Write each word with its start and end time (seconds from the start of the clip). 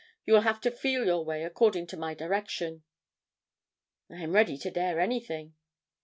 You 0.25 0.33
will 0.33 0.41
have 0.41 0.59
to 0.61 0.71
feel 0.71 1.05
your 1.05 1.23
way 1.23 1.43
according 1.43 1.85
to 1.85 1.95
my 1.95 2.15
direction." 2.15 2.81
"I 4.09 4.15
am 4.23 4.33
ready 4.33 4.57
to 4.57 4.71
dare 4.71 4.99
anything." 4.99 5.53